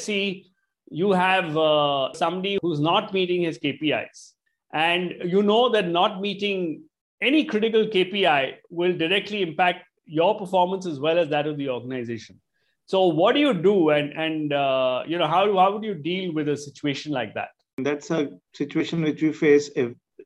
[0.00, 0.50] see
[0.90, 4.32] you have uh, somebody who's not meeting his KPIs,
[4.72, 6.84] and you know that not meeting
[7.20, 12.40] any critical KPI will directly impact your performance as well as that of the organization.
[12.86, 16.32] So, what do you do, and and uh, you know how how would you deal
[16.32, 17.50] with a situation like that?
[17.78, 19.70] That's a situation which we face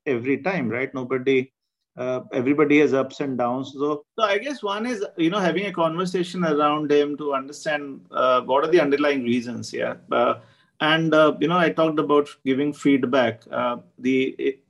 [0.05, 0.93] every time, right?
[0.93, 1.53] Nobody
[1.99, 3.73] uh, everybody has ups and downs.
[3.73, 8.07] So, so I guess one is you know having a conversation around him to understand
[8.13, 9.73] uh, what are the underlying reasons.
[9.73, 10.35] Yeah, uh,
[10.81, 13.43] and uh, you know I talked about giving feedback.
[13.51, 14.61] Uh, the it,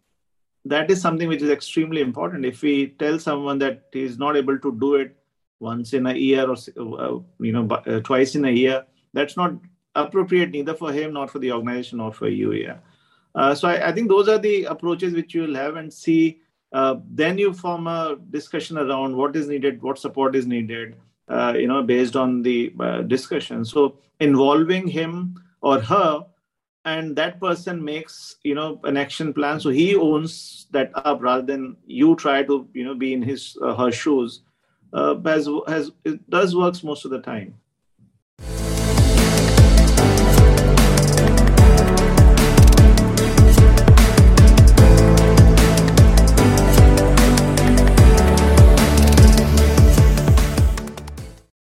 [0.64, 2.46] that is something which is extremely important.
[2.46, 5.14] If we tell someone that he is not able to do it
[5.60, 7.66] once in a year or uh, you know
[8.04, 9.52] twice in a year, that's not
[9.94, 12.52] appropriate neither for him nor for the organization or for you.
[12.54, 12.78] Yeah.
[13.54, 16.40] so I, I think those are the approaches which you will have and see
[16.72, 20.96] uh, then you form a discussion around what is needed, what support is needed,
[21.28, 23.64] uh, you know, based on the uh, discussion.
[23.64, 26.26] So involving him or her,
[26.84, 29.60] and that person makes you know an action plan.
[29.60, 33.56] So he owns that up rather than you try to you know be in his
[33.60, 34.42] her shoes.
[34.92, 37.54] Uh, has has it does works most of the time.